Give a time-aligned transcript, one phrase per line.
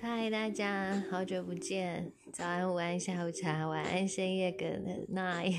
[0.00, 2.12] 嗨，大家好久不见！
[2.32, 4.80] 早安、午安、下午茶、晚安、深夜的
[5.12, 5.56] night，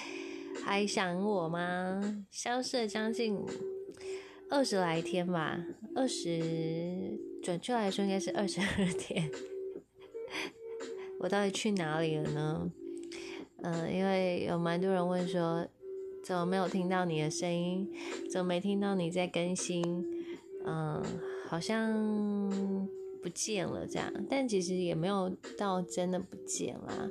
[0.64, 2.24] 还想我吗？
[2.30, 3.38] 消失了将近
[4.48, 5.62] 二十来天吧，
[5.94, 9.30] 二十，准确来说应该是二十二天。
[11.20, 12.72] 我到底去哪里了呢？
[13.62, 15.68] 嗯，因为有蛮多人问说，
[16.24, 17.92] 怎么没有听到你的声音？
[18.30, 19.84] 怎么没听到你在更新？
[20.64, 21.02] 嗯，
[21.46, 22.95] 好像。
[23.26, 27.10] 不见了，这样，但其实也没有到真的不见啦，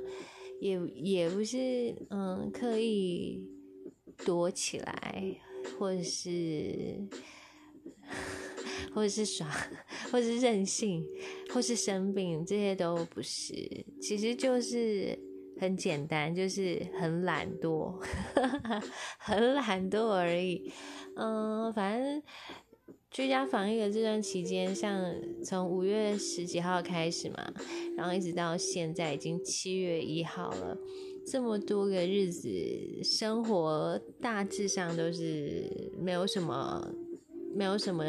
[0.62, 3.46] 也也不是嗯刻意
[4.24, 5.36] 躲起来，
[5.78, 7.06] 或者是
[8.94, 9.46] 或者是耍，
[10.10, 11.04] 或者是任性，
[11.52, 13.52] 或是生病，这些都不是，
[14.00, 15.18] 其实就是
[15.60, 17.94] 很简单，就是很懒惰，
[19.20, 20.72] 很懒惰而已，
[21.16, 22.22] 嗯，反正。
[23.10, 27.52] 居家防疫的这段期间，像从五月十几号开始嘛，
[27.96, 30.76] 然后一直到现在已经七月一号了，
[31.26, 32.50] 这么多个日子，
[33.02, 36.86] 生活大致上都是没有什么，
[37.54, 38.04] 没有什么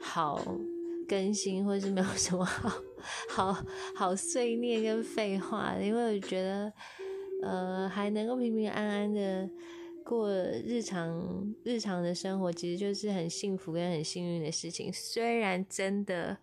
[0.00, 0.56] 好
[1.06, 2.72] 更新，或者是没有什么好
[3.28, 6.72] 好好碎念跟废话，因为我觉得，
[7.42, 9.50] 呃，还能够平平安安的。
[10.04, 14.92] 过日常日常的生活，其实就是很幸福跟很幸运的事情。
[14.92, 16.36] 虽然真的，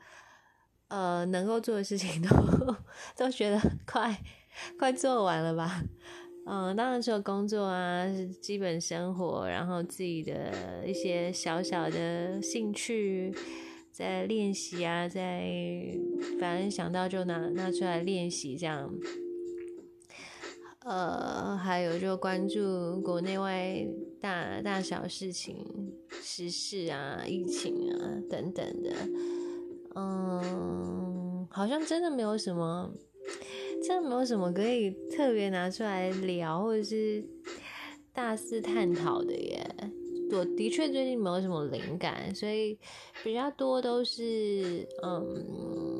[0.88, 2.76] 呃，能够做的事情都
[3.16, 4.20] 都觉得快
[4.80, 5.84] 快做完了吧。
[6.48, 8.04] 嗯，当然除了工作啊，
[8.42, 13.32] 基本生活，然后自己的一些小小的兴趣，
[13.92, 15.48] 在练习啊，在
[16.39, 18.92] 反正想到就拿拿出来练习这样。
[20.83, 23.87] 呃，还有就关注国内外
[24.19, 25.55] 大大小事情、
[26.09, 28.91] 时事啊、疫情啊等等的，
[29.95, 32.91] 嗯，好像真的没有什么，
[33.83, 37.23] 真的没有什么可以特别拿出来聊或者是
[38.11, 39.64] 大肆探讨的耶。
[40.31, 42.80] 我的确最近没有什么灵感，所以
[43.23, 45.99] 比较多都是嗯，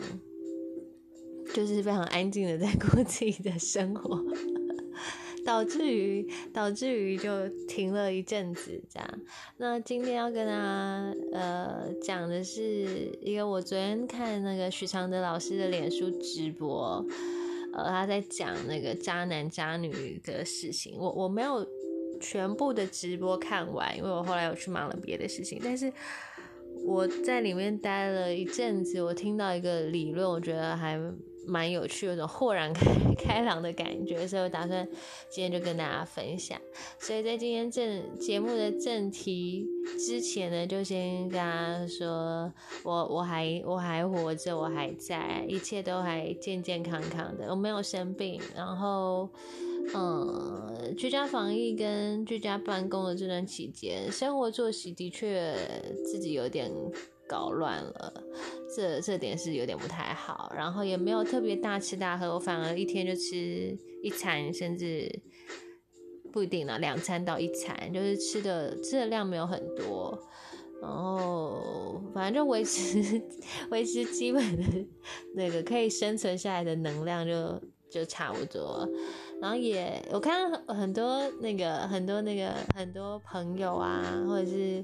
[1.54, 4.18] 就是非常安静的在过自己的生活。
[5.46, 9.20] 导致于导致于就停了一阵子这样。
[9.58, 17.06] 那今天要跟大家呃讲的是一个我昨天看那个许常德老师的脸书直播，
[17.74, 20.98] 呃他在讲那个渣男渣女的事情。
[20.98, 21.66] 我我没有
[22.20, 25.60] 全部的直播看完，因为我后来有去忙了别的事情。
[25.64, 25.92] 但是
[26.86, 31.00] 我在里面待了一阵子，我听到一个理论，我觉得还。
[31.48, 32.86] 蛮有趣，有种豁然开
[33.18, 34.88] 开朗的感觉，所以我打算
[35.30, 36.60] 今天就跟大家分享。
[37.00, 39.66] 所以在今天正节目的正题
[39.98, 42.52] 之前呢，就先跟大家说，
[42.84, 48.42] 我我还我还活着，我还在，一切都还健健康康的，我没有生病。
[48.56, 49.30] 然后，
[49.94, 55.56] 嗯，居家防疫跟居家办公的这段期间，生活作息的确
[56.06, 56.72] 自己有点。
[57.32, 58.24] 搞乱了，
[58.76, 60.52] 这这点是有点不太好。
[60.54, 65.10] 然后也没有特别大吃大喝，我反而一天就吃一餐，甚至
[66.34, 70.20] 不一定呢，两餐到一餐，就是吃的吃的量没有很多。
[70.82, 73.22] 然后反正就维持
[73.72, 74.64] 维持基本的
[75.34, 78.86] 那个可以生存下来的能量就就差不多。
[79.40, 84.84] 然后也我看很多那个很多那个很多朋友啊，或者是。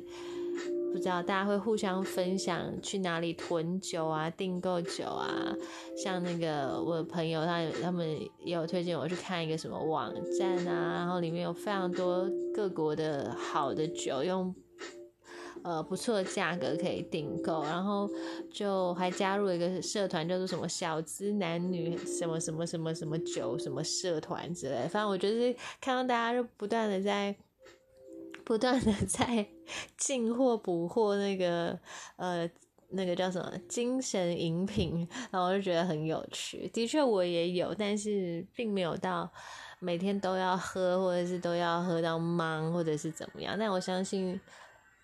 [0.98, 5.56] 不知道大家会互相分享去哪里囤酒啊、订购酒啊，
[5.96, 14.54] 像那个我的朋友，他他们也有推荐我去看一个什么网站啊，然后里面有非常多各国的好的酒，用
[15.64, 18.10] 呃不错的价格可以订购，然后
[18.52, 27.36] 就还加入了一个社团，叫做什么小资男女什么什么什么什么酒什么社团之类，反正我觉得看到大家就不断的在。
[28.48, 29.46] 不断的 在
[29.98, 31.78] 进货补货，那个
[32.16, 32.50] 呃，
[32.92, 36.66] 那个叫什么精神饮品，然后我就觉得很有趣。
[36.70, 39.30] 的确我也有，但是并没有到
[39.80, 43.58] 每天都要喝，或者是都要喝到忙，或者是怎么样。
[43.60, 44.40] 但我相信，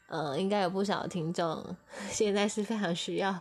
[0.07, 1.75] 呃，应该有不少听众
[2.09, 3.37] 现在是非常需要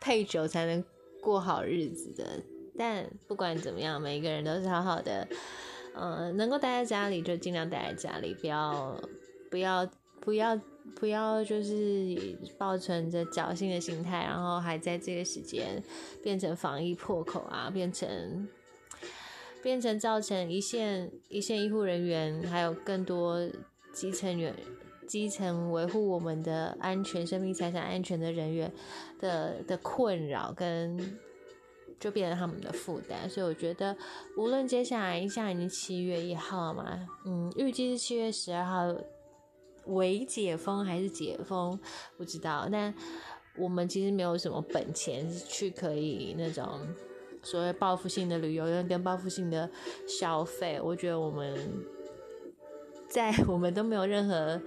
[0.00, 0.82] 配酒才能
[1.20, 2.42] 过好日子的。
[2.78, 5.28] 但不管怎么样，每一个人都是好好的。
[5.94, 9.00] 嗯，能够待在家里就尽量待在家里，不要
[9.50, 9.88] 不要
[10.20, 10.58] 不要
[10.96, 12.16] 不要，就是
[12.58, 15.82] 抱存着侥幸的心态，然后还在这个时间
[16.22, 18.48] 变成防疫破口啊，变成
[19.62, 23.38] 变成造成一线一线医护人员还有更多
[23.92, 24.54] 基层员
[25.06, 28.72] 基层维护我们的安全、生命财产安全的人员
[29.20, 31.18] 的的困扰，跟
[32.02, 33.30] 就变成他们的负担。
[33.30, 33.96] 所以我觉得，
[34.36, 38.94] 无论接下来，现在已经七月一号嘛，嗯，预计是七月十二号
[39.86, 41.78] 为解封还是解封，
[42.16, 42.68] 不知道。
[42.70, 42.92] 但
[43.56, 46.68] 我们其实没有什么本钱去可以那种
[47.42, 49.70] 所谓报复性的旅游跟报复性的
[50.08, 50.80] 消费。
[50.82, 51.56] 我觉得我们。
[53.08, 54.58] 在 我们都没有任何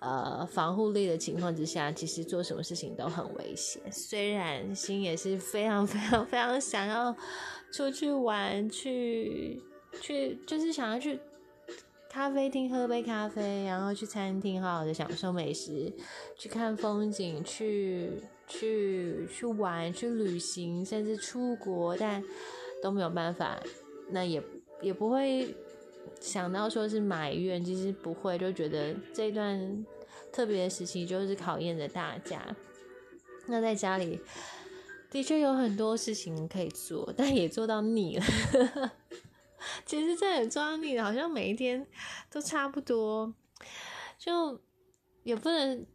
[0.00, 3.82] 呃防护力的情况之下，其实做什么事情都很危险。
[3.90, 7.14] 虽然心也是非常非常非常想要
[7.72, 9.62] 出去玩，去
[10.00, 11.18] 去就是想要去
[12.08, 15.92] 咖啡厅喝杯咖啡，然后去餐厅好好的享受美食，
[16.36, 18.12] 去看风景，去
[18.46, 22.22] 去去玩，去旅行，甚至出国，但
[22.82, 23.60] 都没有办法，
[24.10, 24.42] 那也
[24.80, 25.54] 也不会。
[26.20, 29.86] 想到说是埋怨，其实不会，就觉得这段
[30.32, 32.56] 特别的时期就是考验着大家。
[33.46, 34.20] 那在家里
[35.10, 38.24] 的确有很多事情可以做，但也做到腻了。
[39.86, 41.86] 其实真的做到腻，好像每一天
[42.30, 43.32] 都差不多，
[44.18, 44.60] 就
[45.22, 45.86] 也不能，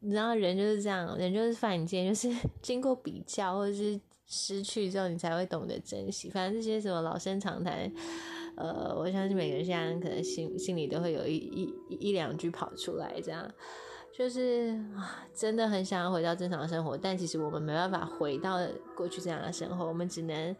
[0.00, 6.30] 你知道人就是这样，人就是犯贱，就是经过比较或者是失去之后，你才会懂得珍惜。
[6.30, 7.92] 反正这些什么老生常谈。
[8.56, 11.74] 呃，我相信每个人现在可能心心里都会有一一
[12.08, 13.50] 一两句跑出来，这样
[14.16, 18.60] 就是啊，真的很想要回到正常的生活，但其实我们没办法回到
[18.96, 20.54] 过去这样的生活，我们只能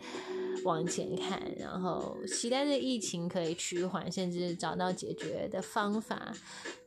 [0.65, 6.35] 往前看，然后期待着疫情可以趋缓，甚至找到解决的方法。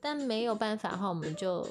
[0.02, 1.66] 但没有办法的话，我们就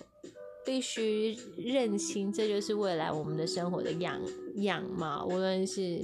[0.64, 4.18] 必须认清，这就是未来我们的生活的样
[4.54, 6.02] 样貌，无论是。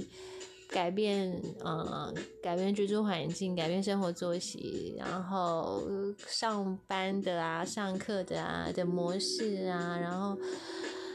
[0.73, 2.11] 改变，呃，
[2.41, 5.83] 改变居住环境，改变生活作息，然后
[6.27, 10.35] 上班的啊，上课的啊的模式啊，然后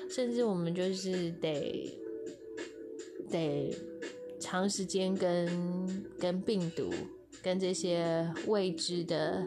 [0.09, 1.93] 甚至我们就是得
[3.29, 3.77] 得
[4.39, 6.89] 长时间跟跟病毒、
[7.43, 9.45] 跟这些未知的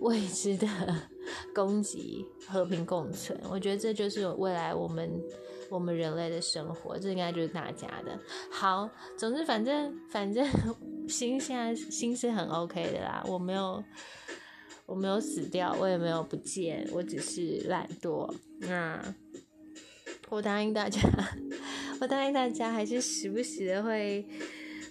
[0.00, 0.66] 未知的
[1.54, 3.38] 攻击和平共存。
[3.50, 5.22] 我觉得这就是未来我们。
[5.70, 8.18] 我们人类的生活，这应该就是大家的。
[8.50, 10.46] 好，总之，反正反正
[11.08, 13.24] 心现在心是很 OK 的啦。
[13.26, 13.82] 我没有，
[14.86, 18.30] 我没有死掉，我也没有不见，我只是懒惰。
[18.60, 19.14] 那
[20.28, 21.00] 我答应大家，
[22.00, 24.26] 我答应大家，还是时不时的会。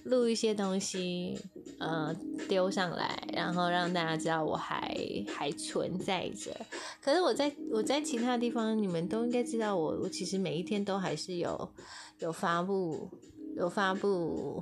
[0.05, 1.37] 录一些东西，
[1.79, 2.13] 呃，
[2.49, 4.93] 丢上来，然后让大家知道我还
[5.27, 6.53] 还存在着。
[7.01, 11.73] 可是我在我在其他地方，你们都应该知道我，我其实每一天都还是有
[12.17, 13.09] 有发布
[13.55, 14.61] 有发布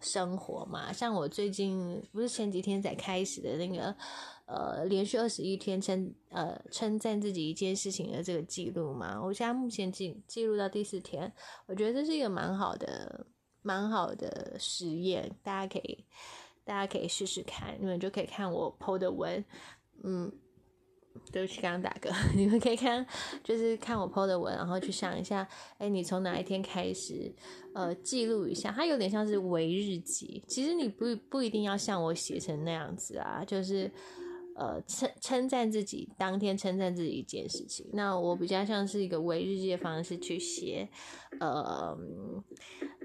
[0.00, 0.90] 生活嘛。
[0.90, 3.94] 像我最近不是前几天才开始的那个
[4.46, 9.20] 呃，连续二十一天称呃称赞自己一件事情的这个记录嘛。
[9.22, 11.30] 我现在目前记记录到第四天，
[11.66, 13.26] 我觉得这是一个蛮好的。
[13.64, 16.04] 蛮好的实验，大家可以，
[16.64, 19.44] 大家可以试试看，你们就可以看我 PO 的文，
[20.02, 20.30] 嗯，
[21.32, 23.04] 对不起，刚刚打嗝， 你们可以看，
[23.42, 27.34] 就是看我 PO 的文，然后去想一下，哎，你从哪一天开始，
[27.74, 33.90] 呃，记录一下，它有点像是微日记，其实你不不一定要像我写成那样子啊，就是。
[34.56, 37.90] 呃，称称赞自己，当天称赞自己一件事情。
[37.92, 40.88] 那我比较像是一个微日记的方式去写，
[41.40, 41.98] 呃，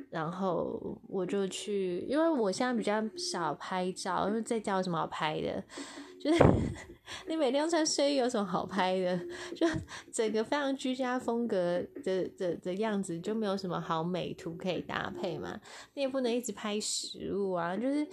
[0.10, 5.64] 然后我就去，因为我现在比较少拍照，因为在家有什么好拍的？
[6.20, 6.44] 就是
[7.28, 9.18] 你每天穿睡衣有什么好拍的？
[9.56, 9.66] 就
[10.12, 15.60] 整个非常居家风格的的的样子，就没有什么好美图可以搭配嘛。
[15.94, 18.08] 你也不能一直拍食物啊，就是，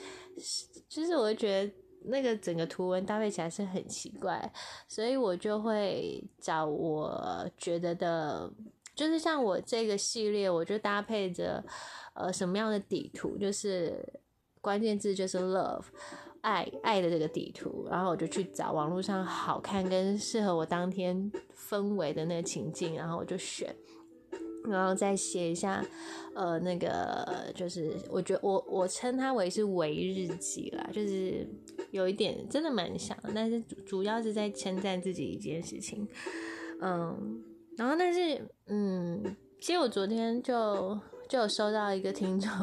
[0.89, 1.73] 就是我觉得。
[2.09, 4.53] 那个整个图文搭配起来是很奇怪，
[4.87, 8.49] 所以我就会找我觉得的，
[8.97, 11.63] 就是像我这个系列，我就搭配着
[12.15, 14.05] 呃什么样的底图，就是
[14.61, 15.85] 关键字就是 love
[16.41, 23.73] 爱爱的这个底图，然后我就去找网络上好看跟适合我当天氛围的那个情境，然后我就选。
[24.69, 25.81] 然后再写一下，
[26.35, 31.49] 呃，那个就是我觉得我我称它为是伪日记啦，就是
[31.93, 36.09] 有一点真的蛮像，但是主主要是在称赞自己一件事情，
[36.81, 37.45] 嗯，
[37.77, 42.51] 然后但是嗯，其实我昨天就就有收到一个听众。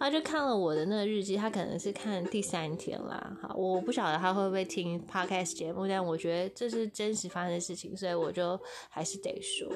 [0.00, 3.36] 他就看了我的那个日记，他可能是看第三天啦。
[3.42, 8.58] 好，我不晓得他会不会听 podcast 节目，但我觉得这是真实发生的事情，所以我就
[8.88, 9.70] 还是得说。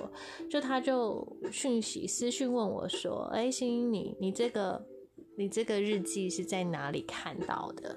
[0.51, 4.83] 就他就讯息私讯问我说：“哎，星星，你你这个
[5.37, 7.95] 你这个日记是在哪里看到的？”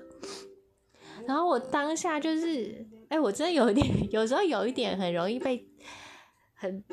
[1.26, 5.66] 然后我当下就是，哎，我真的有一点， 有时候有一点很容易被，
[6.56, 6.84] 很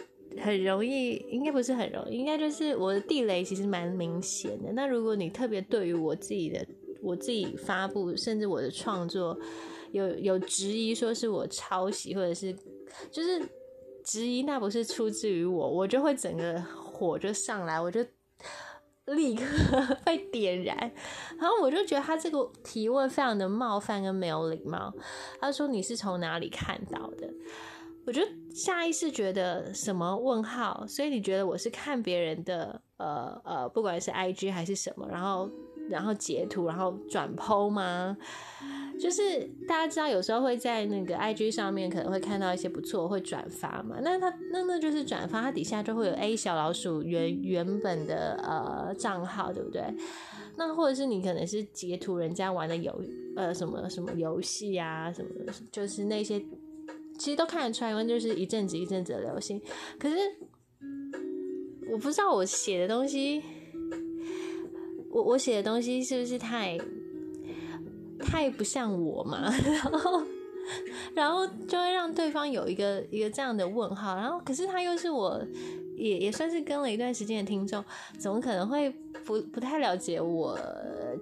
[0.40, 4.72] 很容易，应该不是很容易，应该就是我的地雷其实蛮明显的。
[4.72, 6.64] 那如果你特别对于我自己的，
[7.02, 9.38] 我自己发布，甚至我的创作，
[9.92, 12.54] 有有质疑，说是我抄袭，或者是
[13.10, 13.42] 就是
[14.04, 18.04] 质疑，那不是出自于我，我就会整个火就上来，我就。
[19.06, 19.44] 立刻
[20.04, 20.76] 被点燃，
[21.38, 24.92] 然后我就觉得他这个提问非常的冒犯跟没有礼貌。
[25.40, 27.28] 他说：“你是从哪里看到的？”
[28.06, 28.20] 我就
[28.54, 30.84] 下意识觉得什么问号？
[30.86, 35.50] 所以你觉得我是看别人的呃呃，不管是 IG 还是什么，然后
[35.88, 38.16] 然后截图，然后转 PO 吗？
[38.98, 43.96] 就是大家知道，有时候会在那个 IG 上面可能会看到一些不错，会转发嘛。
[44.02, 49.82] 那他那那就是转发，它底下就会有 A 小老鼠原原本的呃账号，对不对？
[50.56, 52.98] 那或者是你可能是截图人家玩的游
[53.36, 55.28] 呃什么什么游戏啊，什么
[55.72, 56.40] 就是那些
[57.18, 59.60] 其实都看得出来，因为就是一阵子一阵子的流行。
[59.98, 60.16] 可是
[61.90, 63.42] 我不知道我写的东西，
[65.10, 66.78] 我我写的东西是不是太？
[68.34, 70.22] 太不像我嘛， 然后，
[71.14, 75.40] 然后就会让对方有一个一个这样的问号，然后可是他又是我，
[75.96, 77.82] 也也算是跟了一段时间的听众，
[78.18, 78.90] 怎么可能会
[79.24, 80.58] 不不太了解我？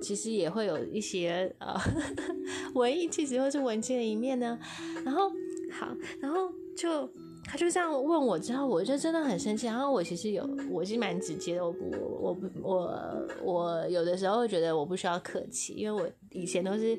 [0.00, 1.78] 其实也会有一些呃
[2.74, 4.58] 文艺气质或是文青的一面呢。
[5.04, 5.28] 然后
[5.70, 7.06] 好，然后就。
[7.44, 9.66] 他就这样问我之后，我就真的很生气。
[9.66, 11.64] 然后我其实有，我是蛮直接的。
[11.64, 11.74] 我
[12.20, 16.98] 我不我我有的时候觉得我不需要客气，因为我以前都是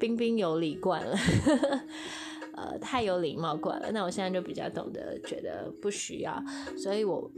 [0.00, 1.16] 彬彬有礼惯了，
[2.56, 3.90] 呃，太有礼貌惯了。
[3.92, 6.42] 那我现在就比较懂得觉得不需要，
[6.76, 7.30] 所以我。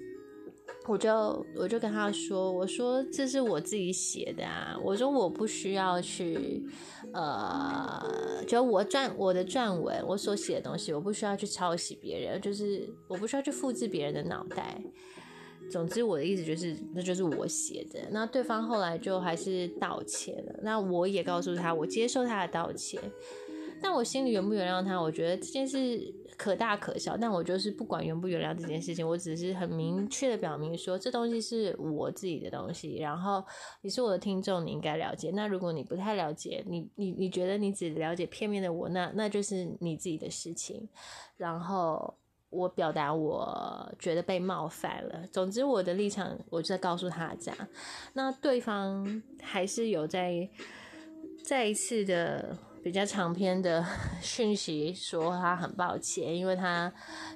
[0.87, 6.65] 我就我就跟他说，我说这是我自己写的啊，我说我不需要去，
[7.13, 14.83] 呃，就我撰我的撰文，我所写的东西，我不需要去抄袭别人，就是我不需要去复制别人的脑袋。
[15.71, 18.01] 总之，我的意思就是，那就是我写的。
[18.11, 23.01] 那对方后来就还是道歉了，那我也告诉他，我接受他的道歉。
[23.83, 27.17] 但我心里原不原谅他，我觉得这件事可大可小。
[27.17, 32.99] 但我就是不管原不原谅这件事情，我只是很明确的表明说，这东西是我自己的东西。
[32.99, 33.43] 然后
[33.81, 35.31] 你是我的听众，你应该了解。
[35.33, 40.89] 那如果你不太了解，你你你觉得你只了解片面的我，那那就是你自己的事情。
[41.37, 42.15] 然后
[42.51, 45.27] 我表达我觉得被冒犯了。
[45.33, 47.69] 总之我的立场，我就在告诉他这样。
[48.13, 50.49] 那对方还是有在
[51.43, 52.57] 再一次的。
[52.83, 53.85] 比较长篇的
[54.23, 56.93] 讯息说他很抱歉，因为他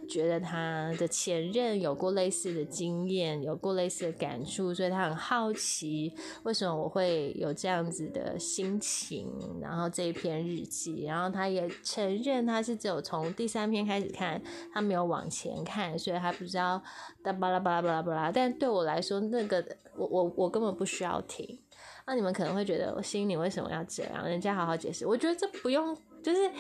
[0.09, 6.13] 觉得他的前任有过类似的经验，有过类似的感触，所以他很好奇
[6.45, 9.31] 为什么我会有这样子的心情。
[9.61, 14.41] 然后这一篇日记，然后他也承认他是只有从第三篇开始看，
[14.73, 16.83] 他没有往前看，所以他不知道
[17.23, 18.33] 哒巴拉巴拉巴拉巴拉。
[18.33, 19.65] 但对我来说，那个
[19.97, 21.59] 我我我根本不需要听。
[22.07, 24.29] 那你们可能会觉得，我心里为什么要这样？
[24.29, 26.51] 人家好好解释，我觉得这不用，就是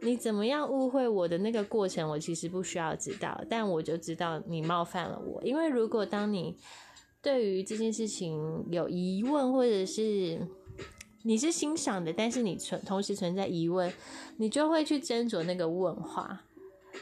[0.00, 5.42] 你怎么样误会我的那个过程，我其实不需要知道，但我就知道你冒犯了我。
[5.44, 6.56] 因为如果当你
[7.22, 10.40] 对于这件事情有疑问，或者是
[11.22, 13.92] 你是欣赏的，但是你存同时存在疑问，
[14.38, 16.44] 你就会去斟酌那个问话。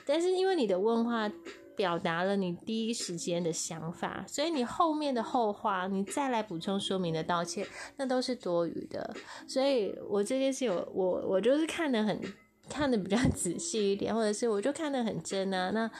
[0.04, 1.32] 但是因为你的问话。
[1.76, 7.66] 表达了你第一时间的想法，所以你后面的后话，你再来补充说明的道歉，
[7.96, 9.14] 那都是多余的。
[9.46, 12.20] 所以我这件事，我我我就是看的很
[12.68, 15.70] 看的比较 仔细一点，或者是我就看的很真啊。
[15.70, 15.90] 那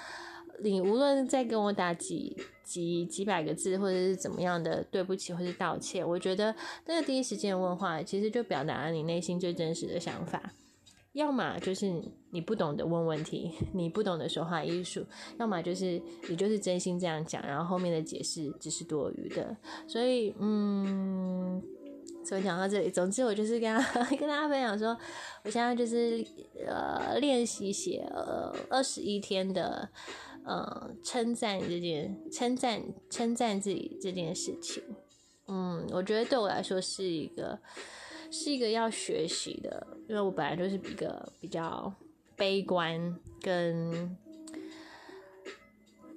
[0.61, 6.55] 你无论再跟我打几几几百个字，或者是怎么样的对不起或是道歉，我觉得
[6.87, 10.43] 那个第一时间问话，其实就表达了你内心最真实的想法。
[11.17, 11.91] 要么就是
[12.31, 15.01] 你不懂得问问题，你不懂得说话艺术；
[15.39, 19.57] 要么就是你就是真心这样讲，然后后面的解释只是多余的。
[19.89, 21.63] 所以，嗯，
[22.23, 24.95] 所以讲到这里，总之我就是跟他 跟大家分享说，
[25.43, 26.23] 我现在就是
[26.67, 29.89] 呃练习写呃二十一天的
[30.45, 34.83] 呃称赞这件称赞称赞自己这件事情。
[35.49, 37.59] 嗯，我觉得对我来说是一个。
[38.39, 41.93] 是一个要学习的，因为我本来就是一个比较
[42.37, 44.17] 悲观，跟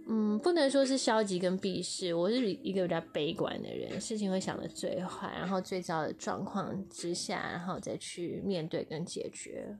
[0.07, 9.77] 嗯，不能说是消极跟避世，我是一个比较悲观的人，事情会想的最坏，然后最糟的状况之下，然后再去面对跟解决，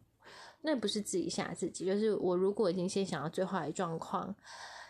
[0.62, 4.34] 那不是自己吓自己，就是我如果已经先想到最坏的状况，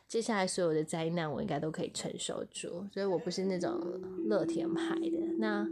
[0.08, 3.79] 接下来所有的灾难我应该都可以承受住，所以我不是那种
[4.27, 5.68] 乐天派的那。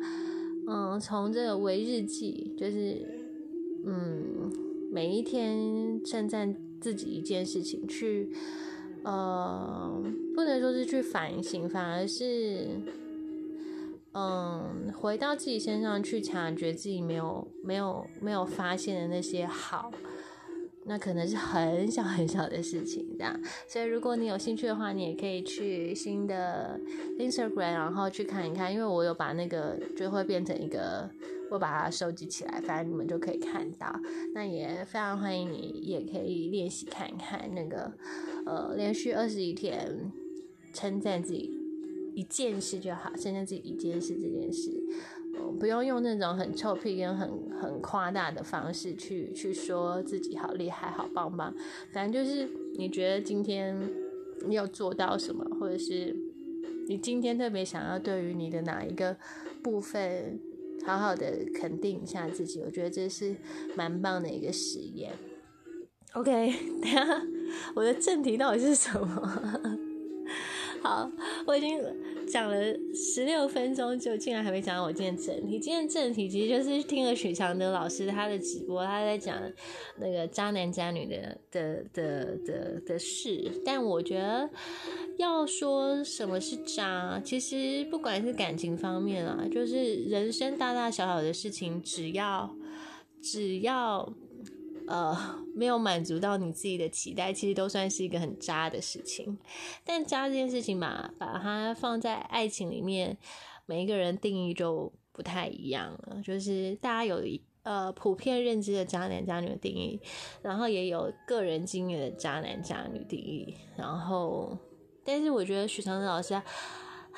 [0.97, 2.97] 嗯，从这个为日记，就是
[3.85, 4.51] 嗯，
[4.91, 8.31] 每一天称赞自己一件事情，去，
[9.03, 10.03] 呃，
[10.35, 12.67] 不能说是去反省，反而是，
[14.13, 19.91] 嗯，回到自己身上去察觉自己没有、没有、没有发现的那些好。
[20.87, 23.37] 那可能是很小很小的事情，这样。
[23.67, 26.79] 所以如果你有兴趣的话，你也可以去新的
[27.19, 31.09] Instagram，然后去看一看，因为我有把那个就会变成一个，
[31.51, 33.93] 我把它收集起来，反正你们就可以看到。
[34.33, 37.91] 那也非常欢迎你，也可以练习看一看那个，
[38.45, 40.11] 呃，连续二十一天
[40.73, 41.51] 称赞自己
[42.15, 44.71] 一件事就好，称赞自己一件事这件事。
[45.59, 47.29] 不用用那种很臭屁跟很
[47.59, 51.53] 很夸大的方式去去说自己好厉害、好棒棒。
[51.91, 53.89] 反正就是你觉得今天
[54.45, 56.15] 你有做到什么，或者是
[56.87, 59.17] 你今天特别想要对于你的哪一个
[59.63, 60.39] 部分
[60.85, 63.35] 好好的肯定一下自己，我觉得这是
[63.75, 65.11] 蛮棒的一个实验。
[66.13, 67.05] OK，等下
[67.75, 69.77] 我的正题到底是什么？
[70.87, 71.11] 好，
[71.45, 71.77] 我已经
[72.31, 72.55] 讲了
[72.95, 75.59] 十六分钟，就竟然还没讲到我今天正题。
[75.59, 79.37] 今天正题其实就是听了许常德老师他的直播，他在讲
[79.97, 83.51] 那个渣男渣女的的的的的事。
[83.65, 84.49] 但我觉得
[85.17, 92.55] 要说什么是渣，其实不管是感情方面啊，就是人生大大小小的事情，只要
[93.21, 94.13] 只要。
[94.87, 95.15] 呃，
[95.53, 99.37] 没有满足到你自己的期待，其实都算是一个很渣的事情。
[99.83, 103.17] 但渣这件事情嘛，把它放在爱情里面，
[103.65, 106.21] 每一个人定义就不太一样了。
[106.23, 107.21] 就是大家有
[107.63, 109.99] 呃普遍认知的渣男渣女的定义，
[110.41, 113.53] 然后也有个人经验的渣男渣女定义。
[113.75, 114.57] 然后，
[115.03, 116.41] 但是我觉得许常德老师。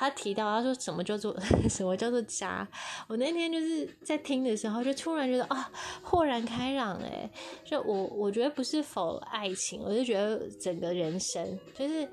[0.00, 1.36] 他提到，他说什么叫做
[1.68, 2.66] 什么叫做渣？
[3.06, 5.70] 我那天就是在听的时候，就突然觉得啊，
[6.02, 7.30] 豁然开朗哎！
[7.66, 12.08] 就我我觉得不是否爱情，我就觉得整个人生就是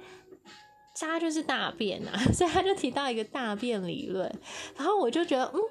[0.93, 4.29] 渣就是大便呐， 所以他就提到一个大便理论，
[4.75, 5.61] 然后我就觉得嗯，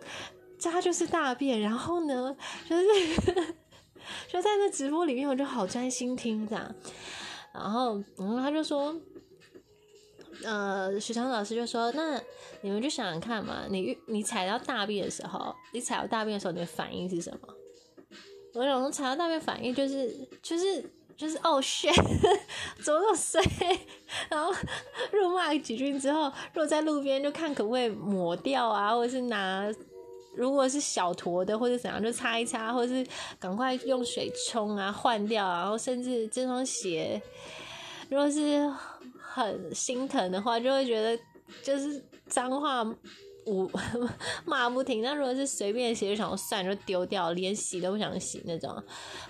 [0.59, 2.35] 渣就是大便，然后呢，
[2.67, 2.87] 就是
[4.33, 6.75] 就在那直播里面，我就好专心听这样，
[7.53, 8.99] 然后然后他就说。
[10.44, 12.20] 呃，许昌老师就说：“那
[12.61, 17.49] 你们就想想看嘛，你你踩到大便的时候，你踩到大便的时候，你的反应是什么？
[18.55, 20.85] 我想说，踩到大便反应就是就是
[21.16, 21.94] 就是哦，shit，
[22.83, 23.42] 怎么那么碎？
[24.31, 24.53] 然后
[25.12, 29.72] 辱骂几句之后，如果在路边就看可不可以抹掉啊，或者是拿，
[30.35, 33.07] 如果是小坨的或者怎样，就擦一擦，或者是
[33.38, 37.20] 赶快用水冲啊，换掉，然后甚至这双鞋，
[38.11, 38.70] 如果是。”
[39.37, 41.22] 很心疼的话，就会觉得
[41.62, 42.83] 就是脏话
[43.44, 43.70] 我
[44.46, 45.03] 骂不停。
[45.03, 48.83] 那如果是随便写，就想算就丢掉，连洗都不想洗那种，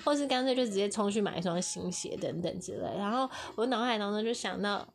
[0.05, 2.87] 或是干脆就直接冲去买一双新鞋等等之类。
[2.97, 4.87] 然后我脑海当中就想到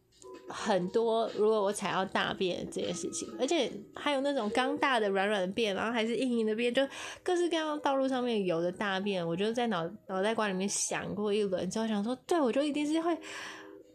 [0.47, 6.87] 很多，如果我踩到大便这件事情，而且还有那种刚大的软软的便，然后还是硬硬的便，就
[7.21, 13.17] 各式各样道路上面有的大便，我就在脑脑袋瓜里面想过一轮之后，想说，对我就一定是会。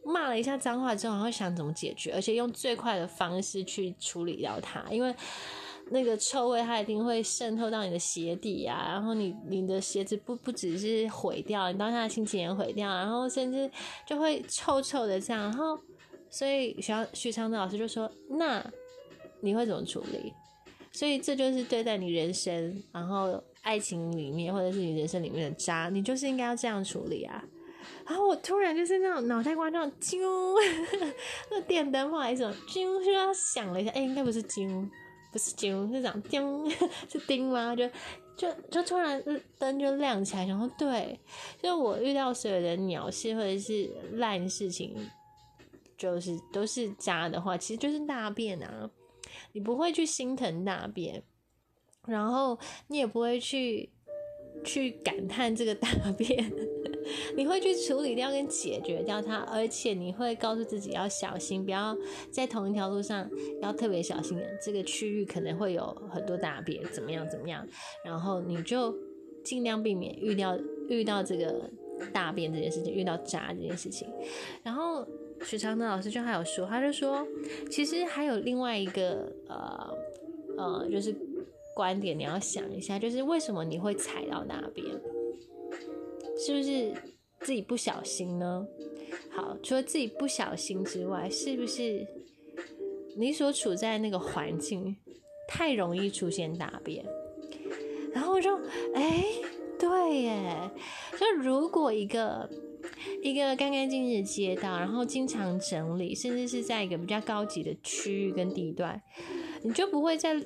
[0.07, 5.13] 骂了一下脏话之后，然后想怎么解决，而且用最快的方式去处理掉它，因为
[5.91, 13.71] 那个臭味它一定会渗透到你的鞋底啊，然后你你的鞋子不不只是毁掉，你当下的心情也毁掉，然后甚至
[14.07, 15.79] 就会臭臭的这样，然后
[16.31, 18.65] 所以徐徐昌的老师就说，那
[19.41, 20.33] 你会怎么处理？
[20.93, 27.45] 所以这就是对待你人生，然后爱情里面或者是你人生里面的渣，你就是应该要这样处理啊。
[28.07, 30.19] 然后我突然就是那种脑袋瓜那种啾，
[31.51, 34.89] 那电灯泡还是什么啾，就要想了一下，哎，应该不是啾，
[35.33, 36.71] 不是啾，是讲叮，
[37.11, 37.75] 是叮吗？
[37.75, 37.89] 就
[38.37, 39.23] 就就突然
[39.59, 41.19] 灯就亮起来，然后对，
[41.63, 44.95] 就我遇到所有的鸟事或者是烂事情，
[45.97, 48.91] 就是都是渣的话，其实就是大便啊，
[49.53, 51.23] 你不会去心疼大便，
[52.07, 53.91] 然后你也不会去
[54.65, 56.53] 去感叹这个大便。
[57.37, 61.97] 你会去处理掉跟解决掉它，而且你会告诉自己要小心，不要
[62.31, 63.29] 在同一条路上
[63.63, 64.41] 要特别小心。
[64.63, 67.67] 这个区域可能会有很多大便，怎么样怎么样，
[68.05, 68.95] 然后你就
[69.45, 71.71] 尽量避免遇到遇到这个
[72.13, 74.09] 大便这件事情，遇到渣这件事情。
[74.63, 75.07] 然后
[75.43, 77.27] 许常德老师就还有说，他就说，
[77.71, 79.95] 其实还有另外一个呃
[80.57, 81.15] 呃，就是
[81.75, 84.87] 观点，你要想一下，就是为什么你会踩到那边。
[86.37, 86.93] 是不是
[87.41, 88.67] 自己不小心呢？
[89.31, 92.07] 好，除了自己不小心之外，是不是
[93.17, 94.97] 你所处在那个环境
[95.49, 97.05] 太容易出现大便？
[98.13, 98.57] 然后我就
[98.95, 99.25] 哎，
[99.79, 100.71] 对耶，
[101.19, 102.49] 就如果一个
[103.23, 109.01] 一个干干净净的街道，然后经常整理，甚至是在一个比较高级的区域跟地段，
[109.63, 110.43] 你就不会在。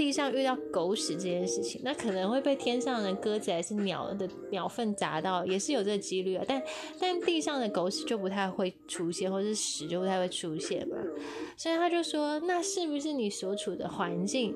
[0.00, 6.44] 地上遇到狗屎这件事情，那可能会被天上的鸽子还是鸟的鸟粪砸到，也是有这个几率啊。
[6.48, 6.62] 但
[6.98, 10.96] 但地上的狗屎就不太会出现，或是屎就不太会出现嘛。
[11.54, 14.54] 所以他就说，那是不是你所处的环境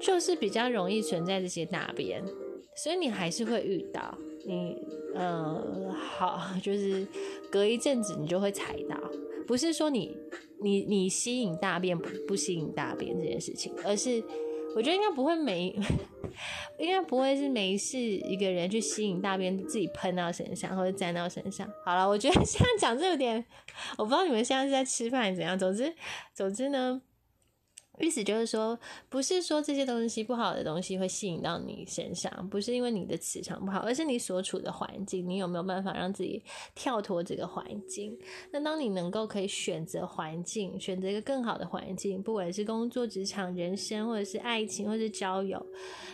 [0.00, 2.20] 就是比较容易存在这些大便？
[2.74, 4.76] 所以你还是会遇到，你
[5.14, 7.06] 呃好， 就是
[7.48, 9.00] 隔一阵子你就会踩到，
[9.46, 10.16] 不是说你。
[10.58, 14.24] 你你吸引大便不不吸引大便这件事情，而是
[14.74, 15.68] 我觉得应该不会没，
[16.80, 21.70] 应该不会是没事一个人去吸引大便自己喷到身上或者沾到身上。
[21.84, 23.44] 好了，我觉得 现在讲这有点，
[23.98, 25.58] 我不知道你们现在是在吃饭怎样。
[25.58, 25.94] 总之
[26.34, 27.02] 总之呢。
[27.98, 28.78] 意思就是说，
[29.08, 36.42] 不是说这些东西不好的东西会吸引到你身上，不是因为你的磁场不好，而是你所处的环境，你有没有办法让自己
[36.74, 38.18] 跳脱这个环境？
[38.50, 45.64] 那当你能够可以选择环境，选择一个更好的环境，不管是工作、职场、人生，或者是爱情，或者是交友，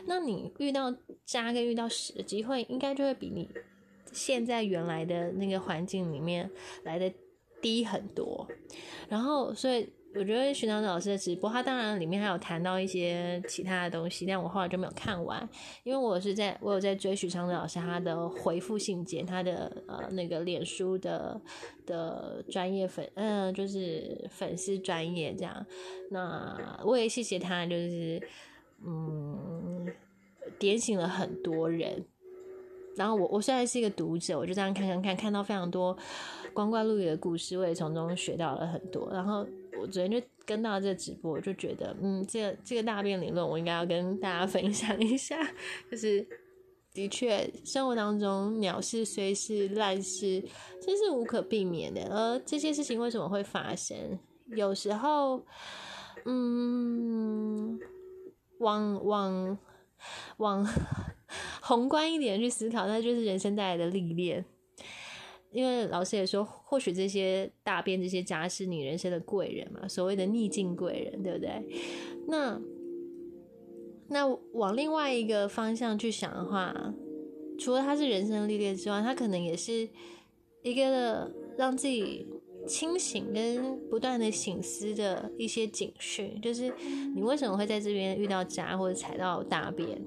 [0.07, 3.49] 那你遇到渣跟遇到屎的机会，应该就会比你
[4.13, 6.49] 现在原来的那个环境里面
[6.85, 7.13] 来的
[7.61, 8.47] 低很多。
[9.09, 9.93] 然后，所以。
[10.15, 15.49] 我觉得徐长老师的直播，他当然里面还有谈到一些其他的东西，但我后来就没有看完，
[15.85, 21.41] 因为我是在我有在追徐长老师他的回复信件，他的呃那个脸书的
[21.87, 25.67] 的专业粉，嗯，就是粉丝专业这样，
[26.11, 28.23] 那我也谢谢他，就是
[28.85, 29.87] 嗯
[30.59, 32.05] 点醒了很多人，
[32.97, 35.97] 然后我我虽然是一个读者，我就这样看看看，看到非常多
[36.53, 39.47] 光怪陆离的故事，我也从中学到了很多，然后。
[39.81, 45.37] 我昨天就跟到这直播，就觉得，嗯，这个这个大便理论，我应该要跟大家分享一下。
[45.91, 46.27] 就是
[46.93, 50.43] 的确，生活当中鸟事、虽是、烂事，
[50.81, 52.03] 这是无可避免的。
[52.15, 54.19] 而这些事情为什么会发生？
[54.55, 55.43] 有时候，
[56.27, 57.81] 嗯，
[58.59, 59.59] 往往
[60.37, 60.67] 往
[61.63, 64.45] 宏观一点去思考，那就是人生带来的历练。
[65.53, 71.63] 因为老师也说，或许这些大便、这些渣是你人生的贵人嘛，所谓的逆境贵人，对不对？
[72.27, 72.61] 那
[74.09, 76.95] 那往另外一个方向去想的话，
[77.59, 79.89] 除了他是人生历练之外，他可能也是
[80.63, 82.27] 一个让自己
[82.67, 86.73] 清醒跟不断的醒思的一些警讯，就是
[87.15, 90.03] 你为什么会在这边遇到渣或者踩到大便？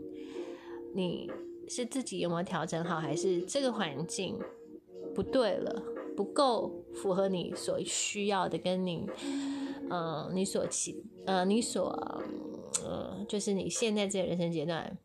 [0.96, 1.30] 你
[1.68, 4.40] 是自己有没有调整好，还是这个环境？
[5.16, 5.82] 不对了，
[6.18, 9.10] 不够符合你所需要的，跟你，
[9.90, 11.88] 呃，你所期，呃，你所，
[12.84, 14.98] 呃，就是你现在这个人生阶段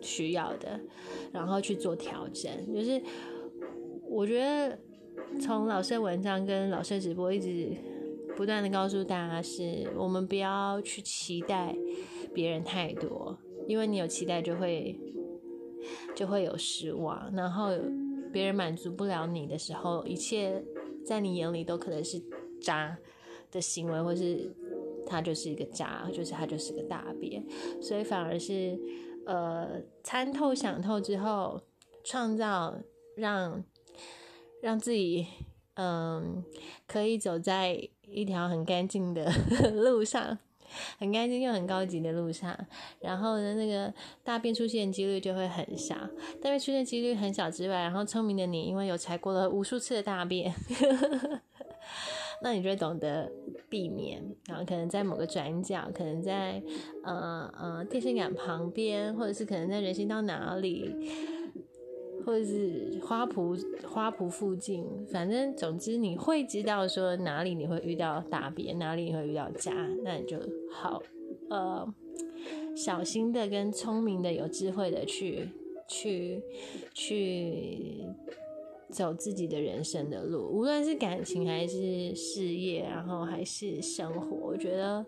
[0.00, 0.80] 需要的，
[1.32, 2.72] 然后去做调整。
[2.72, 3.02] 就是
[4.04, 4.78] 我觉得
[5.40, 7.72] 从老师的文章跟老师的直播一直
[8.36, 11.76] 不断的告诉大家，是我们不要去期待
[12.32, 13.36] 别人太多，
[13.66, 14.96] 因为你有期待就会
[16.14, 17.70] 就会有失望，然后。
[18.32, 20.64] 别人满足不了你的时候，一切
[21.04, 22.22] 在你眼里都可能是
[22.60, 22.98] 渣
[23.50, 24.54] 的行为，或是
[25.06, 27.44] 他就是一个渣，就是他就是个大便，
[27.80, 28.78] 所以反而是
[29.26, 31.62] 呃参透想透之后，
[32.04, 32.78] 创造
[33.16, 33.64] 让
[34.60, 35.26] 让自己
[35.74, 36.44] 嗯
[36.86, 39.30] 可以走在一条很干净的
[39.74, 40.38] 路上。
[40.98, 42.56] 很干净又很高级的路上，
[43.00, 45.94] 然后呢，那个大便出现几率就会很小。
[46.40, 50.52] 大便出现几率很小之外，然后聪明的你，因为有踩过了无数次的大便，
[52.42, 53.30] 那你就会懂得
[53.68, 54.22] 避免。
[54.46, 56.62] 然后可能在某个转角，可能在
[57.02, 60.94] 呃呃电线杆旁边，或者是可能在人行道哪里。
[62.28, 69.72] 或者是花圃花圃附近，反正总之你会知道说哪里你会遇到大便，哪里你会遇到家，
[70.04, 70.36] 那你就
[70.70, 71.02] 好
[71.48, 71.90] 呃
[72.76, 75.48] 小心的、跟聪明的、有智慧的去
[75.88, 76.42] 去
[76.92, 78.04] 去
[78.90, 85.02] 走自己的人生的路，无论是感情还是事业，然后还是生活，我觉得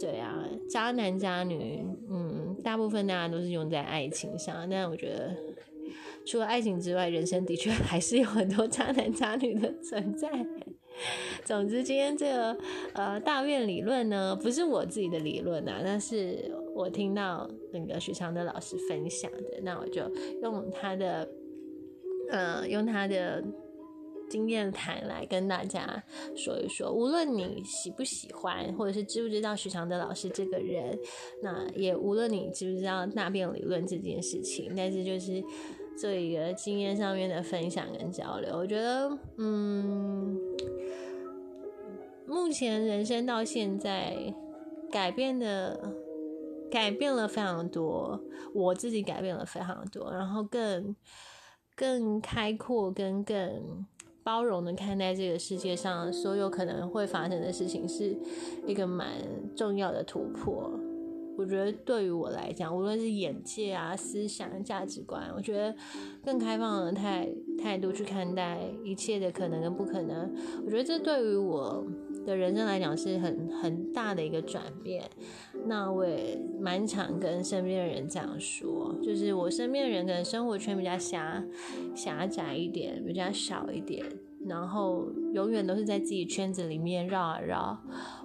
[0.00, 5.36] 对啊，渣男渣女，嗯，大部分大家都是用在爱情上，但我觉得。
[6.28, 10.30] 除了爱情之外，人生的确还是有很多渣男渣女的存在。
[11.42, 12.58] 总之，今天这个
[12.92, 20.02] 呃大便理论呢，不是我自己的理论啊，那是我听到那个许常德老师分享的，那我就
[20.42, 21.26] 用他的
[22.30, 23.42] 呃用他的
[24.28, 26.02] 经验谈来跟大家
[26.36, 26.92] 说一说。
[26.92, 30.98] 无论你喜不喜欢，或者是知不知道徐常德老师这个人，
[31.42, 35.42] 那也无论你知不知道大便理论这件事情，但是就是
[36.00, 38.56] 做一个经验上面的分享跟交流。
[38.56, 40.38] 我觉得，嗯，
[42.26, 44.34] 目前人生到现在
[44.90, 45.94] 改变的。
[46.70, 48.20] 改变了非常多，
[48.52, 50.94] 我自己改变了非常多，然后更
[51.74, 53.86] 更开阔、跟更
[54.22, 58.14] 包容的看待这个世界上所有可能会发生的事情，是
[58.66, 59.08] 一个蛮
[59.56, 60.78] 重要的突破。
[61.38, 65.74] 我觉得对于我来讲，无论是眼界啊、思想、价值观，我觉得
[66.22, 67.26] 更开放的态
[67.62, 70.30] 态度去看待一切的可能跟不可能，
[70.66, 71.86] 我觉得这对于我。
[72.26, 75.02] 的人生来讲是很很大的一个转变，
[75.64, 81.42] 那我也蛮常跟身边的人这样说，就是我身边的人可能生活圈比较狭
[81.94, 84.04] 狭窄一点，比较小一点，
[84.44, 87.78] 然后永远都是在自己圈子里面绕啊绕，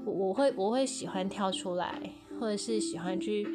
[0.06, 2.02] 我我会我会喜欢跳出来，
[2.40, 3.48] 或者是喜欢去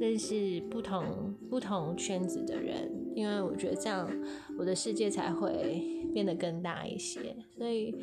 [0.00, 4.08] 认识不同不同圈子的人，因为我觉得这样
[4.58, 7.94] 我的世界才会变得更大一些，所以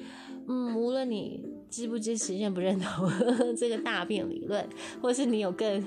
[0.48, 1.44] 嗯，无论你。
[1.74, 3.10] 支不支持、认不认同
[3.58, 4.64] 这个大便理论，
[5.02, 5.84] 或是你有更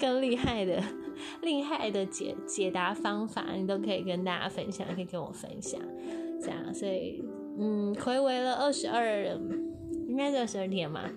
[0.00, 0.80] 更厉害的、
[1.42, 5.80] 厉害的解解答方法，你都可以跟大家分享，可以跟我分享。
[6.40, 7.20] 这样，所以
[7.58, 9.36] 嗯，回围了二十二，
[10.06, 11.10] 应该是二十二天嘛？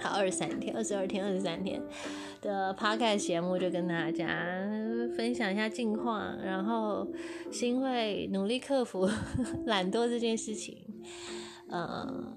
[0.00, 1.82] 好，二十三天，二十二天，二十三天
[2.40, 4.26] 的 podcast 节目就跟大家
[5.16, 7.06] 分享一下近况，然后
[7.50, 9.08] 新会努力克服
[9.66, 10.76] 懒惰这件事情，
[11.68, 12.34] 呃。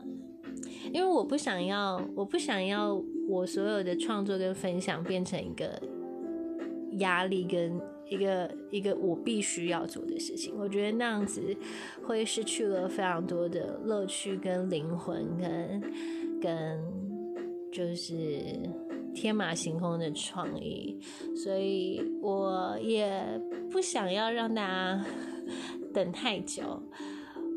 [0.91, 5.81] 因为我不想要，我不想要我所有的创作跟分享变成一个
[6.99, 10.53] 压力跟一个一个我必须要做的事情。
[10.55, 11.41] 我觉得那样子
[12.05, 15.81] 会失去了非常多的乐趣跟灵魂跟
[16.39, 16.79] 跟
[17.73, 18.39] 就是
[19.15, 20.95] 天马行空的创意，
[21.35, 23.11] 所以我也
[23.71, 25.05] 不想要让大家
[25.93, 26.61] 等太久。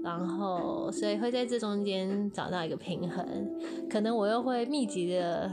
[0.02, 3.26] 然后，所以会在这中间找到一个平衡。
[3.90, 5.52] 可能我又会密集的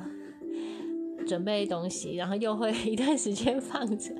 [1.28, 4.13] 准备东西，然后又会一段时间放着，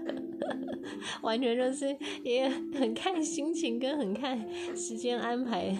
[1.22, 4.44] 完全就是也很看心情跟很看
[4.76, 5.78] 时间安排。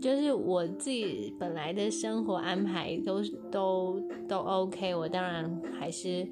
[0.00, 6.26] 就是我自己本来的生活安排都都都 OK，我当然还是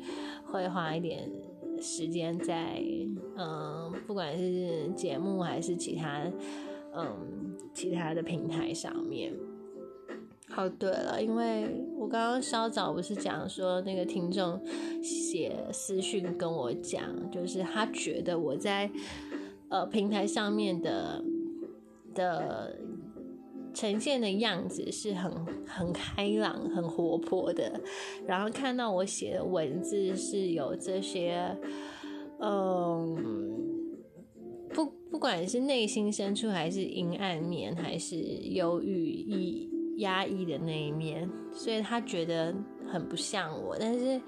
[0.47, 1.31] 会花一点
[1.81, 2.83] 时间在
[3.37, 6.25] 嗯，不管是节目还是其他。
[7.01, 9.33] 嗯，其他的平台上面。
[10.49, 14.61] 好，对了，因为我刚刚稍早不是讲说那个听众
[15.03, 18.91] 写私讯跟我讲，就是他觉得我在
[19.69, 21.23] 呃平台上面的
[22.15, 22.77] 的
[23.79, 25.31] 呈现的样子是很
[25.65, 27.81] 很开朗、很活泼的，
[28.27, 31.57] 然后看到我写的文字是有这些，
[32.41, 33.47] 嗯。
[34.71, 42.55] 不，不管是内心深处，还是阴暗面，还是忧郁、抑压抑的那一面，所以他觉得
[42.87, 43.75] 很不像我。
[43.81, 44.21] 但是，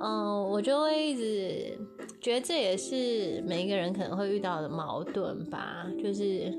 [0.00, 1.76] 嗯，我就会一直
[2.20, 5.90] 觉得这也是每一个人可能会遇到的矛盾吧。
[6.00, 6.56] 就是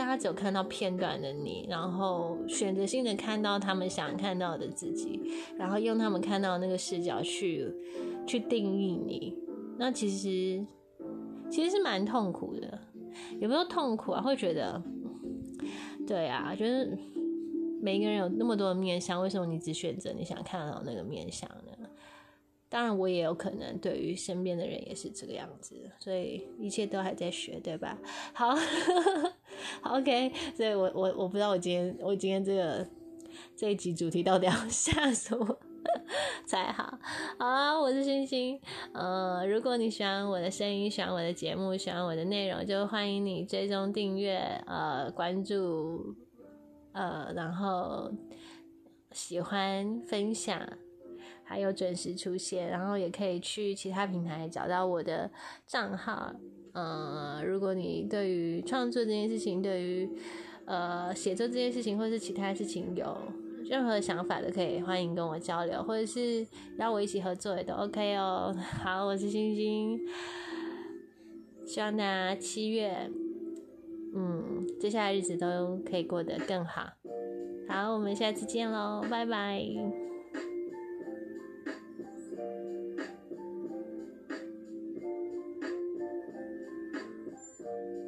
[0.00, 5.20] 大家只有看到片段的你，然后选择性的看到他们想看到的自己，
[5.58, 7.70] 然后用他们看到那个视角去
[8.26, 9.36] 去定义你。
[9.76, 10.64] 那其实。
[11.50, 12.78] 其实是蛮痛苦的，
[13.40, 14.22] 有没有痛苦啊？
[14.22, 14.80] 会觉得，
[16.06, 16.96] 对啊，就是
[17.82, 21.69] 每一个人有那么多的面相，为什么你只选择你想看到那个面相呢？
[22.70, 27.98] 当然，我也有可能对于身边的人也是这个样子，所以一切都还在学，对吧？
[28.32, 28.54] 好，
[29.82, 32.86] 好，OK，所以我我我不知道我今天我今天这个
[33.56, 35.58] 这一集主题到底要 下什么。
[36.46, 36.98] 才好，
[37.38, 37.80] 好啊！
[37.80, 38.60] 我是星星，
[38.92, 46.14] 呃，如果你喜欢我的声音，喜欢我的节目，喜欢我的内容，就欢迎你追踪订阅，呃，关注，
[46.92, 48.12] 呃，然后
[49.12, 50.60] 喜欢分享，
[51.50, 55.28] 还有准时出现，然后也可以去其他平台找到我的
[55.66, 56.32] 账号，
[56.74, 60.08] 呃，如果你对于创作这件事情，对于
[60.64, 63.16] 呃写作这件事情，或是其他事情有。
[63.68, 66.46] 任何想法都可以，欢迎跟我交流，或者是
[66.78, 68.52] 邀我一起合作也都 OK 哦。
[68.82, 70.00] 好，我是星星，
[71.66, 73.08] 希望大家七月，
[74.14, 76.82] 嗯，接下来日子都可以过得更好。
[77.68, 79.99] 好，我们下次见喽，拜拜。